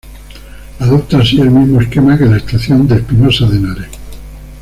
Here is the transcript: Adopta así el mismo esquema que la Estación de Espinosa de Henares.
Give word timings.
Adopta 0.79 1.19
así 1.19 1.39
el 1.39 1.51
mismo 1.51 1.79
esquema 1.79 2.17
que 2.17 2.25
la 2.25 2.37
Estación 2.37 2.87
de 2.87 2.95
Espinosa 2.95 3.45
de 3.47 3.57
Henares. 3.57 3.85